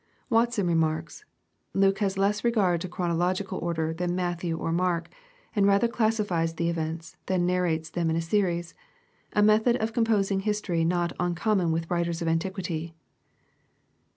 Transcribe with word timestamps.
Watson 0.31 0.65
remarks," 0.65 1.25
Luke 1.75 1.99
has 1.99 2.17
less 2.17 2.43
regard 2.43 2.81
to 2.81 2.89
chronological 2.89 3.59
order 3.59 3.93
than 3.93 4.15
Matthew 4.15 4.57
or 4.57 4.71
Mark, 4.71 5.11
and 5.55 5.67
rather 5.67 5.87
classifies 5.87 6.55
the 6.55 6.69
events, 6.69 7.17
than 7.27 7.45
nar 7.45 7.61
rates 7.61 7.91
them 7.91 8.09
iu 8.09 8.15
a 8.17 8.21
series,— 8.21 8.73
^a 9.35 9.45
method 9.45 9.75
of 9.75 9.93
composing 9.93 10.39
history 10.39 10.83
not 10.83 11.15
uncom 11.19 11.57
mon 11.57 11.71
with 11.71 11.83
the 11.87 11.93
writers 11.93 12.19
of 12.19 12.27
antiquity." 12.27 12.95